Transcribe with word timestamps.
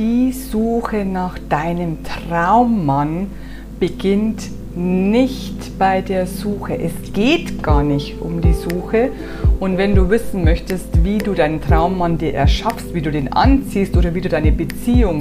Die 0.00 0.32
Suche 0.32 1.04
nach 1.04 1.38
deinem 1.50 1.98
Traummann 2.02 3.26
beginnt 3.78 4.44
nicht 4.74 5.78
bei 5.78 6.00
der 6.00 6.26
Suche. 6.26 6.78
Es 6.78 7.12
geht 7.12 7.62
gar 7.62 7.82
nicht 7.82 8.18
um 8.18 8.40
die 8.40 8.54
Suche. 8.54 9.10
Und 9.58 9.76
wenn 9.76 9.94
du 9.94 10.08
wissen 10.08 10.42
möchtest, 10.42 11.04
wie 11.04 11.18
du 11.18 11.34
deinen 11.34 11.60
Traummann 11.60 12.16
dir 12.16 12.32
erschaffst, 12.32 12.94
wie 12.94 13.02
du 13.02 13.10
den 13.10 13.30
anziehst 13.30 13.94
oder 13.94 14.14
wie 14.14 14.22
du 14.22 14.30
deine 14.30 14.52
Beziehung 14.52 15.18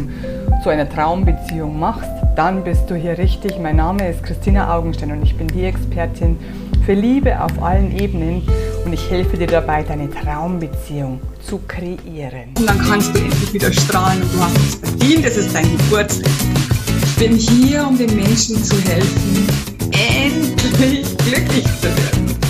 zu 0.63 0.70
einer 0.70 0.88
Traumbeziehung 0.88 1.77
machst, 1.77 2.09
dann 2.38 2.64
bist 2.64 2.89
du 2.89 2.96
hier 2.96 3.18
richtig. 3.18 3.59
Mein 3.61 3.75
Name 3.75 4.07
ist 4.07 4.23
Christina 4.23 4.73
Augenstein 4.73 5.11
und 5.11 5.23
ich 5.23 5.36
bin 5.36 5.48
die 5.50 5.66
Expertin 5.66 6.38
für 6.86 6.93
Liebe 6.93 7.43
auf 7.43 7.61
allen 7.61 7.91
Ebenen 8.00 8.43
und 8.89 8.93
ich 8.93 9.11
helfe 9.11 9.37
dir 9.37 9.45
dabei, 9.45 9.83
deine 9.83 10.09
Traumbeziehung 10.09 11.21
zu 11.47 11.59
kreieren. 11.67 12.55
Und 12.57 12.67
dann 12.67 12.79
kannst 12.79 13.13
du 13.13 13.19
endlich 13.19 13.53
wieder 13.53 13.71
strahlen 13.71 14.19
und 14.23 14.33
du 14.33 14.39
hast 14.39 14.57
es 14.57 14.75
verdient, 14.75 15.25
es 15.25 15.38
ist 15.38 15.53
dein 15.53 15.77
Geburtstag. 15.77 16.31
Ich 17.03 17.16
bin 17.17 17.35
hier, 17.35 17.88
um 17.88 17.99
den 17.99 18.16
Menschen 18.16 18.63
zu 18.63 18.75
helfen, 18.81 19.47
endlich 19.91 21.05
glücklich 21.20 21.66
zu 21.81 21.83
werden. 21.83 22.48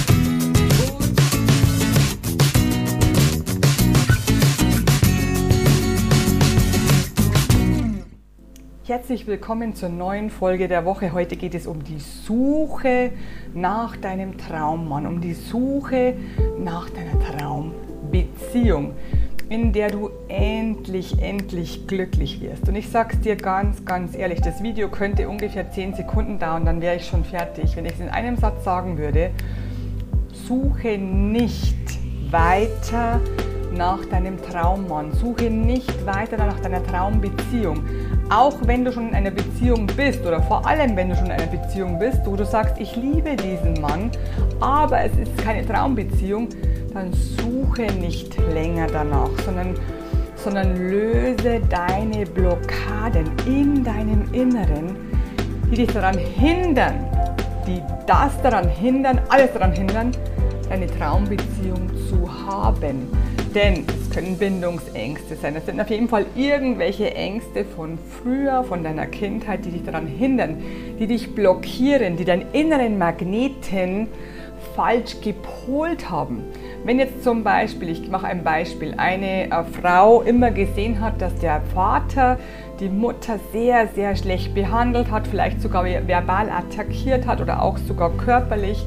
Herzlich 8.89 9.27
willkommen 9.27 9.75
zur 9.75 9.89
neuen 9.89 10.31
Folge 10.31 10.67
der 10.67 10.83
Woche. 10.83 11.13
Heute 11.13 11.35
geht 11.35 11.53
es 11.53 11.67
um 11.67 11.83
die 11.83 11.99
Suche 11.99 13.11
nach 13.53 13.95
deinem 13.95 14.35
Traummann, 14.39 15.05
um 15.05 15.21
die 15.21 15.35
Suche 15.35 16.15
nach 16.57 16.89
deiner 16.89 17.19
Traumbeziehung, 17.19 18.95
in 19.47 19.73
der 19.73 19.91
du 19.91 20.09
endlich, 20.27 21.21
endlich 21.21 21.85
glücklich 21.85 22.41
wirst. 22.41 22.67
Und 22.67 22.73
ich 22.73 22.89
sage 22.89 23.13
es 23.13 23.21
dir 23.21 23.35
ganz, 23.35 23.85
ganz 23.85 24.15
ehrlich, 24.15 24.41
das 24.41 24.63
Video 24.63 24.89
könnte 24.89 25.29
ungefähr 25.29 25.69
10 25.69 25.93
Sekunden 25.93 26.39
dauern, 26.39 26.65
dann 26.65 26.81
wäre 26.81 26.95
ich 26.95 27.05
schon 27.05 27.23
fertig. 27.23 27.75
Wenn 27.75 27.85
ich 27.85 27.93
es 27.93 27.99
in 27.99 28.09
einem 28.09 28.37
Satz 28.37 28.63
sagen 28.63 28.97
würde, 28.97 29.29
suche 30.33 30.97
nicht 30.97 31.77
weiter 32.31 33.21
nach 33.75 34.03
deinem 34.05 34.41
Traummann, 34.41 35.11
suche 35.13 35.49
nicht 35.49 36.05
weiter 36.05 36.37
nach 36.37 36.59
deiner 36.59 36.83
Traumbeziehung. 36.83 37.83
Auch 38.29 38.55
wenn 38.65 38.85
du 38.85 38.91
schon 38.91 39.09
in 39.09 39.15
einer 39.15 39.31
Beziehung 39.31 39.87
bist 39.87 40.25
oder 40.25 40.41
vor 40.41 40.65
allem 40.65 40.95
wenn 40.95 41.09
du 41.09 41.15
schon 41.15 41.25
in 41.25 41.31
einer 41.31 41.47
Beziehung 41.47 41.99
bist, 41.99 42.19
wo 42.25 42.35
du 42.35 42.45
sagst, 42.45 42.75
ich 42.79 42.95
liebe 42.95 43.35
diesen 43.35 43.81
Mann, 43.81 44.11
aber 44.59 45.01
es 45.01 45.17
ist 45.17 45.37
keine 45.37 45.65
Traumbeziehung, 45.65 46.49
dann 46.93 47.11
suche 47.13 47.83
nicht 47.99 48.37
länger 48.53 48.87
danach, 48.87 49.29
sondern, 49.45 49.75
sondern 50.35 50.75
löse 50.75 51.61
deine 51.69 52.25
Blockaden 52.25 53.31
in 53.45 53.83
deinem 53.83 54.23
Inneren, 54.33 54.95
die 55.71 55.75
dich 55.75 55.93
daran 55.93 56.17
hindern, 56.17 56.95
die 57.67 57.81
das 58.07 58.41
daran 58.41 58.67
hindern, 58.67 59.21
alles 59.29 59.53
daran 59.53 59.71
hindern, 59.71 60.11
eine 60.69 60.87
Traumbeziehung 60.87 61.89
zu 62.09 62.29
haben. 62.45 63.07
Denn 63.55 63.85
es 63.87 64.09
können 64.11 64.37
Bindungsängste 64.37 65.35
sein. 65.35 65.55
Es 65.55 65.65
sind 65.65 65.81
auf 65.81 65.89
jeden 65.89 66.07
Fall 66.07 66.25
irgendwelche 66.35 67.13
Ängste 67.15 67.65
von 67.65 67.97
früher, 67.97 68.63
von 68.63 68.83
deiner 68.83 69.07
Kindheit, 69.07 69.65
die 69.65 69.71
dich 69.71 69.83
daran 69.83 70.07
hindern, 70.07 70.57
die 70.99 71.07
dich 71.07 71.33
blockieren, 71.33 72.15
die 72.17 72.25
deinen 72.25 72.45
inneren 72.53 72.97
Magneten 72.97 74.07
falsch 74.75 75.19
gepolt 75.21 76.09
haben. 76.09 76.43
Wenn 76.85 76.99
jetzt 76.99 77.23
zum 77.23 77.43
Beispiel, 77.43 77.89
ich 77.89 78.09
mache 78.09 78.27
ein 78.27 78.43
Beispiel, 78.43 78.93
eine 78.97 79.51
äh, 79.51 79.63
Frau 79.81 80.21
immer 80.21 80.51
gesehen 80.51 81.01
hat, 81.01 81.21
dass 81.21 81.35
der 81.35 81.61
Vater 81.73 82.37
die 82.79 82.89
Mutter 82.89 83.39
sehr, 83.51 83.87
sehr 83.87 84.15
schlecht 84.15 84.53
behandelt 84.53 85.11
hat, 85.11 85.27
vielleicht 85.27 85.61
sogar 85.61 85.83
verbal 85.83 86.49
attackiert 86.49 87.27
hat 87.27 87.41
oder 87.41 87.61
auch 87.61 87.77
sogar 87.77 88.11
körperlich, 88.11 88.85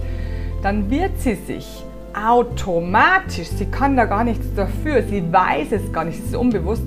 dann 0.62 0.88
wird 0.91 1.18
sie 1.18 1.34
sich 1.34 1.84
automatisch, 2.14 3.48
sie 3.48 3.67
kann 3.67 3.96
da 3.96 4.05
gar 4.05 4.24
nichts 4.24 4.46
dafür, 4.55 5.02
sie 5.02 5.23
weiß 5.30 5.73
es 5.73 5.92
gar 5.92 6.05
nicht, 6.05 6.18
es 6.18 6.27
ist 6.27 6.36
unbewusst, 6.36 6.84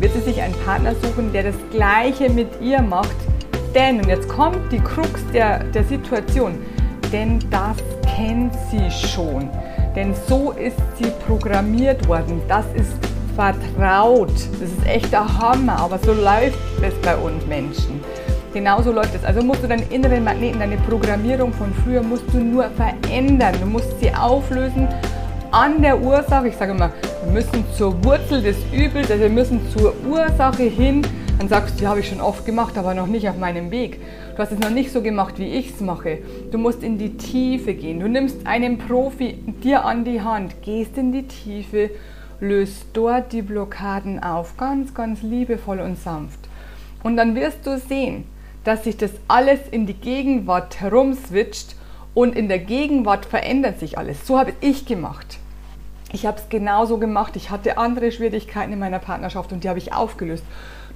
wird 0.00 0.12
sie 0.12 0.20
sich 0.20 0.42
einen 0.42 0.54
Partner 0.64 0.94
suchen, 1.02 1.32
der 1.32 1.44
das 1.44 1.56
Gleiche 1.70 2.28
mit 2.28 2.48
ihr 2.60 2.82
macht. 2.82 3.16
Denn, 3.74 3.98
und 4.00 4.08
jetzt 4.08 4.28
kommt 4.28 4.72
die 4.72 4.80
Krux 4.80 5.22
der, 5.32 5.64
der 5.64 5.84
Situation, 5.84 6.58
denn 7.12 7.38
das 7.50 7.76
kennt 8.16 8.52
sie 8.70 8.90
schon. 8.90 9.48
Denn 9.94 10.14
so 10.28 10.52
ist 10.52 10.76
sie 10.96 11.10
programmiert 11.26 12.06
worden. 12.08 12.40
Das 12.48 12.64
ist 12.74 12.92
vertraut. 13.36 14.32
Das 14.32 14.70
ist 14.70 14.86
echt 14.86 15.12
der 15.12 15.38
Hammer, 15.38 15.78
aber 15.78 15.98
so 15.98 16.12
läuft 16.12 16.58
es 16.82 16.94
bei 17.02 17.16
uns 17.16 17.44
Menschen. 17.46 18.00
Genauso 18.54 18.92
läuft 18.92 19.16
es. 19.16 19.24
Also 19.24 19.42
musst 19.42 19.64
du 19.64 19.66
deinen 19.66 19.90
inneren 19.90 20.22
Magneten, 20.22 20.60
deine 20.60 20.76
Programmierung 20.76 21.52
von 21.52 21.74
früher 21.82 22.04
musst 22.04 22.22
du 22.32 22.38
nur 22.38 22.70
verändern. 22.70 23.52
Du 23.60 23.66
musst 23.66 23.98
sie 24.00 24.14
auflösen 24.14 24.86
an 25.50 25.82
der 25.82 26.00
Ursache. 26.00 26.46
Ich 26.46 26.56
sage 26.56 26.70
immer, 26.70 26.92
wir 27.24 27.32
müssen 27.32 27.64
zur 27.76 28.04
Wurzel 28.04 28.42
des 28.42 28.56
Übels, 28.72 29.10
also 29.10 29.24
wir 29.24 29.28
müssen 29.28 29.60
zur 29.76 29.92
Ursache 30.08 30.62
hin. 30.62 31.02
Dann 31.40 31.48
sagst 31.48 31.74
du, 31.74 31.80
die 31.80 31.88
habe 31.88 31.98
ich 31.98 32.08
schon 32.08 32.20
oft 32.20 32.46
gemacht, 32.46 32.78
aber 32.78 32.94
noch 32.94 33.08
nicht 33.08 33.28
auf 33.28 33.36
meinem 33.36 33.72
Weg. 33.72 33.98
Du 34.36 34.38
hast 34.38 34.52
es 34.52 34.60
noch 34.60 34.70
nicht 34.70 34.92
so 34.92 35.02
gemacht, 35.02 35.36
wie 35.40 35.48
ich 35.48 35.70
es 35.70 35.80
mache. 35.80 36.18
Du 36.52 36.58
musst 36.58 36.84
in 36.84 36.96
die 36.96 37.16
Tiefe 37.16 37.74
gehen. 37.74 37.98
Du 37.98 38.08
nimmst 38.08 38.46
einen 38.46 38.78
Profi 38.78 39.36
dir 39.64 39.84
an 39.84 40.04
die 40.04 40.20
Hand, 40.20 40.62
gehst 40.62 40.96
in 40.96 41.10
die 41.10 41.26
Tiefe, 41.26 41.90
löst 42.38 42.86
dort 42.92 43.32
die 43.32 43.42
Blockaden 43.42 44.22
auf, 44.22 44.56
ganz, 44.56 44.94
ganz 44.94 45.22
liebevoll 45.22 45.80
und 45.80 45.98
sanft. 45.98 46.38
Und 47.02 47.16
dann 47.16 47.34
wirst 47.34 47.66
du 47.66 47.78
sehen, 47.80 48.26
dass 48.64 48.84
sich 48.84 48.96
das 48.96 49.12
alles 49.28 49.60
in 49.70 49.86
die 49.86 49.94
Gegenwart 49.94 50.80
herumswitcht 50.80 51.76
und 52.14 52.34
in 52.34 52.48
der 52.48 52.58
Gegenwart 52.58 53.26
verändert 53.26 53.78
sich 53.78 53.98
alles. 53.98 54.26
So 54.26 54.38
habe 54.38 54.52
ich 54.60 54.86
gemacht. 54.86 55.38
Ich 56.12 56.26
habe 56.26 56.38
es 56.38 56.48
genauso 56.48 56.98
gemacht. 56.98 57.34
Ich 57.36 57.50
hatte 57.50 57.76
andere 57.76 58.12
Schwierigkeiten 58.12 58.72
in 58.72 58.78
meiner 58.78 59.00
Partnerschaft 59.00 59.52
und 59.52 59.64
die 59.64 59.68
habe 59.68 59.78
ich 59.78 59.92
aufgelöst. 59.92 60.44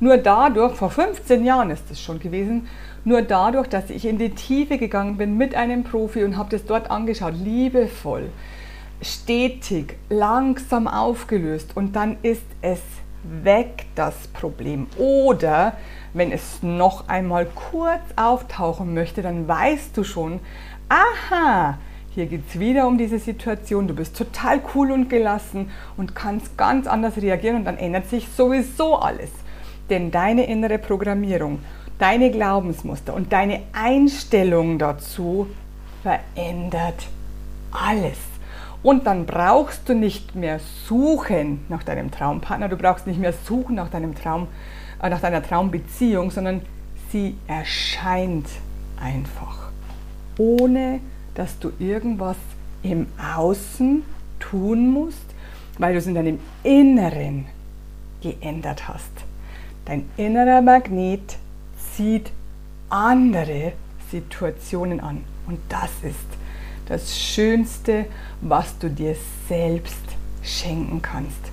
Nur 0.01 0.17
dadurch, 0.17 0.77
vor 0.77 0.91
15 0.91 1.45
Jahren 1.45 1.71
ist 1.71 1.91
es 1.91 2.01
schon 2.01 2.21
gewesen, 2.21 2.69
nur 3.05 3.23
dadurch, 3.23 3.67
dass 3.69 3.91
ich 3.91 4.07
in 4.07 4.19
die 4.19 4.31
Tiefe 4.31 4.79
gegangen 4.79 5.17
bin 5.17 5.37
mit 5.37 5.57
einem 5.57 5.83
Profi 5.83 6.23
und 6.23 6.37
habe 6.37 6.51
das 6.51 6.65
dort 6.65 6.91
angeschaut, 6.91 7.35
liebevoll, 7.35 8.31
stetig, 9.03 9.97
langsam 10.09 10.87
aufgelöst 10.87 11.77
und 11.77 11.97
dann 11.97 12.17
ist 12.23 12.47
es 12.63 12.81
weg, 13.23 13.87
das 13.95 14.29
Problem. 14.29 14.87
Oder 14.97 15.75
wenn 16.15 16.33
es 16.33 16.63
noch 16.63 17.09
einmal 17.09 17.47
kurz 17.47 18.03
auftauchen 18.17 18.95
möchte, 18.95 19.23
dann 19.23 19.47
weißt 19.47 19.97
du 19.97 20.05
schon, 20.05 20.41
aha, 20.89 21.79
hier 22.15 22.27
geht 22.27 22.49
es 22.49 22.59
wieder 22.59 22.87
um 22.87 22.99
diese 22.99 23.19
Situation, 23.19 23.87
du 23.87 23.95
bist 23.95 24.17
total 24.17 24.61
cool 24.75 24.91
und 24.91 25.09
gelassen 25.09 25.71
und 25.97 26.15
kannst 26.15 26.57
ganz 26.57 26.87
anders 26.87 27.17
reagieren 27.17 27.57
und 27.57 27.65
dann 27.65 27.79
ändert 27.79 28.09
sich 28.09 28.29
sowieso 28.29 28.97
alles. 28.97 29.31
Denn 29.91 30.11
deine 30.11 30.47
innere 30.47 30.79
Programmierung, 30.79 31.61
deine 31.99 32.31
Glaubensmuster 32.31 33.15
und 33.15 33.33
deine 33.33 33.61
Einstellung 33.73 34.79
dazu 34.79 35.47
verändert 36.03 37.07
alles. 37.71 38.19
Und 38.83 39.07
dann 39.07 39.27
brauchst 39.27 39.89
du 39.89 39.95
nicht 39.95 40.35
mehr 40.35 40.61
suchen 40.87 41.61
nach 41.69 41.83
deinem 41.83 42.11
Traumpartner, 42.11 42.69
du 42.69 42.77
brauchst 42.77 43.07
nicht 43.07 43.19
mehr 43.19 43.33
suchen 43.33 43.75
nach 43.75 43.91
deinem 43.91 44.15
Traum, 44.15 44.47
äh, 45.03 45.09
nach 45.09 45.21
deiner 45.21 45.43
Traumbeziehung, 45.43 46.31
sondern 46.31 46.63
sie 47.11 47.37
erscheint 47.47 48.47
einfach, 49.01 49.71
ohne 50.39 51.01
dass 51.35 51.59
du 51.59 51.73
irgendwas 51.79 52.37
im 52.83 53.07
Außen 53.37 54.03
tun 54.39 54.93
musst, 54.93 55.25
weil 55.79 55.93
du 55.93 55.99
es 55.99 56.07
in 56.07 56.15
deinem 56.15 56.39
Inneren 56.63 57.47
geändert 58.21 58.89
hast. 58.89 59.11
Dein 59.85 60.09
innerer 60.17 60.61
Magnet 60.61 61.37
zieht 61.95 62.31
andere 62.91 63.73
Situationen 64.11 65.01
an. 65.01 65.25
Und 65.47 65.59
das 65.69 65.91
ist 66.03 66.17
das 66.89 67.19
Schönste, 67.19 68.07
was 68.41 68.79
du 68.79 68.89
dir 68.89 69.15
selbst 69.49 69.97
schenken 70.43 71.03
kannst. 71.03 71.53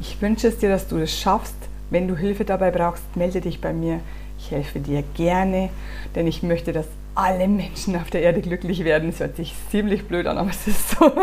Ich 0.00 0.20
wünsche 0.20 0.48
es 0.48 0.58
dir, 0.58 0.70
dass 0.70 0.88
du 0.88 0.96
es 0.96 1.18
schaffst. 1.18 1.54
Wenn 1.90 2.08
du 2.08 2.16
Hilfe 2.16 2.44
dabei 2.44 2.70
brauchst, 2.70 3.04
melde 3.14 3.40
dich 3.40 3.60
bei 3.60 3.72
mir. 3.72 4.00
Ich 4.38 4.50
helfe 4.50 4.80
dir 4.80 5.04
gerne, 5.14 5.68
denn 6.14 6.26
ich 6.26 6.42
möchte, 6.42 6.72
dass 6.72 6.86
alle 7.14 7.46
Menschen 7.46 7.94
auf 7.96 8.08
der 8.10 8.22
Erde 8.22 8.40
glücklich 8.40 8.84
werden. 8.84 9.10
Es 9.10 9.20
hört 9.20 9.36
sich 9.36 9.54
ziemlich 9.70 10.08
blöd 10.08 10.26
an, 10.26 10.38
aber 10.38 10.50
es 10.50 10.66
ist 10.66 10.90
so. 10.90 11.12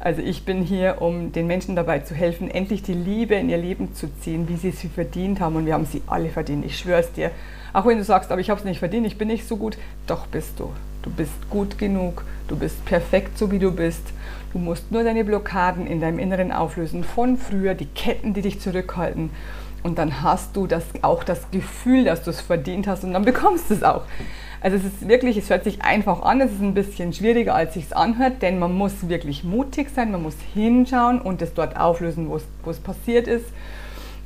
Also 0.00 0.20
ich 0.20 0.44
bin 0.44 0.62
hier, 0.62 1.00
um 1.00 1.32
den 1.32 1.46
Menschen 1.46 1.76
dabei 1.76 2.00
zu 2.00 2.14
helfen, 2.14 2.50
endlich 2.50 2.82
die 2.82 2.92
Liebe 2.92 3.36
in 3.36 3.48
ihr 3.48 3.56
Leben 3.56 3.94
zu 3.94 4.06
ziehen, 4.20 4.48
wie 4.50 4.56
sie 4.56 4.70
sie 4.70 4.88
verdient 4.88 5.40
haben. 5.40 5.56
Und 5.56 5.64
wir 5.64 5.72
haben 5.72 5.86
sie 5.86 6.02
alle 6.06 6.28
verdient. 6.28 6.66
Ich 6.66 6.78
schwöre 6.78 7.00
es 7.00 7.10
dir. 7.12 7.30
Auch 7.72 7.86
wenn 7.86 7.96
du 7.96 8.04
sagst, 8.04 8.30
aber 8.30 8.42
ich 8.42 8.50
habe 8.50 8.60
es 8.60 8.66
nicht 8.66 8.80
verdient, 8.80 9.06
ich 9.06 9.16
bin 9.16 9.28
nicht 9.28 9.48
so 9.48 9.56
gut, 9.56 9.78
doch 10.06 10.26
bist 10.26 10.60
du. 10.60 10.70
Du 11.04 11.10
bist 11.10 11.50
gut 11.50 11.76
genug, 11.76 12.24
du 12.48 12.56
bist 12.56 12.82
perfekt 12.86 13.36
so 13.36 13.50
wie 13.50 13.58
du 13.58 13.70
bist. 13.70 14.02
Du 14.54 14.58
musst 14.58 14.90
nur 14.90 15.04
deine 15.04 15.22
Blockaden 15.22 15.86
in 15.86 16.00
deinem 16.00 16.18
Inneren 16.18 16.50
auflösen 16.50 17.04
von 17.04 17.36
früher, 17.36 17.74
die 17.74 17.86
Ketten, 17.86 18.32
die 18.32 18.40
dich 18.40 18.58
zurückhalten. 18.60 19.30
und 19.82 19.98
dann 19.98 20.22
hast 20.22 20.56
du 20.56 20.66
das, 20.66 20.82
auch 21.02 21.22
das 21.24 21.50
Gefühl, 21.50 22.04
dass 22.04 22.22
du 22.22 22.30
es 22.30 22.40
verdient 22.40 22.86
hast 22.86 23.04
und 23.04 23.12
dann 23.12 23.24
bekommst 23.26 23.68
du 23.68 23.74
es 23.74 23.82
auch. 23.82 24.04
Also 24.62 24.78
es 24.78 24.84
ist 24.84 25.06
wirklich, 25.06 25.36
es 25.36 25.50
hört 25.50 25.62
sich 25.62 25.82
einfach 25.82 26.22
an, 26.22 26.40
es 26.40 26.52
ist 26.52 26.62
ein 26.62 26.72
bisschen 26.72 27.12
schwieriger, 27.12 27.54
als 27.54 27.74
sich 27.74 27.94
anhört, 27.94 28.40
denn 28.40 28.58
man 28.58 28.72
muss 28.72 29.10
wirklich 29.10 29.44
mutig 29.44 29.90
sein, 29.94 30.10
man 30.10 30.22
muss 30.22 30.36
hinschauen 30.54 31.20
und 31.20 31.42
es 31.42 31.52
dort 31.52 31.76
auflösen, 31.76 32.30
wo 32.30 32.36
es, 32.36 32.46
wo 32.64 32.70
es 32.70 32.78
passiert 32.78 33.28
ist. 33.28 33.44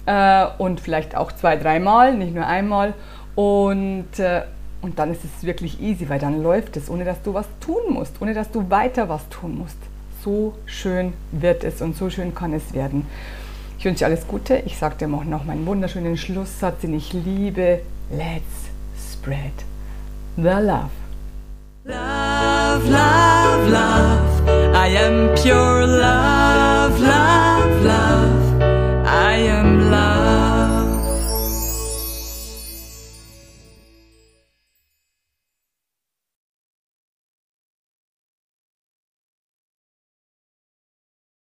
Äh, 0.06 0.46
und 0.58 0.78
vielleicht 0.78 1.16
auch 1.16 1.32
zwei, 1.32 1.56
dreimal, 1.56 2.14
nicht 2.14 2.36
nur 2.36 2.46
einmal. 2.46 2.94
Und, 3.34 4.20
äh, 4.20 4.42
und 4.80 4.98
dann 4.98 5.10
ist 5.10 5.20
es 5.24 5.44
wirklich 5.44 5.80
easy, 5.80 6.08
weil 6.08 6.18
dann 6.18 6.42
läuft 6.42 6.76
es, 6.76 6.88
ohne 6.88 7.04
dass 7.04 7.22
du 7.22 7.34
was 7.34 7.46
tun 7.60 7.92
musst, 7.92 8.20
ohne 8.20 8.34
dass 8.34 8.50
du 8.50 8.70
weiter 8.70 9.08
was 9.08 9.28
tun 9.28 9.58
musst. 9.58 9.78
So 10.22 10.54
schön 10.66 11.12
wird 11.32 11.64
es 11.64 11.80
und 11.80 11.96
so 11.96 12.10
schön 12.10 12.34
kann 12.34 12.52
es 12.52 12.72
werden. 12.72 13.06
Ich 13.78 13.84
wünsche 13.84 14.00
dir 14.00 14.06
alles 14.06 14.26
Gute. 14.26 14.62
Ich 14.66 14.76
sage 14.76 14.96
dir 14.96 15.08
noch 15.08 15.44
meinen 15.44 15.64
wunderschönen 15.64 16.16
Schlusssatz, 16.16 16.80
den 16.80 16.94
ich 16.94 17.12
liebe. 17.12 17.80
Let's 18.10 18.68
spread 19.12 19.52
the 20.36 20.42
love. 20.42 20.90
Love, 21.84 22.88
love, 22.90 23.70
love. 23.70 24.74
I 24.74 24.96
am 24.96 25.34
pure 25.34 25.86
love, 25.86 27.00
love. 27.00 27.57